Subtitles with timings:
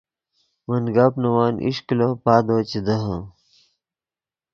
[0.67, 3.17] من گپ نے ون ایش کلو پادو چے دیہے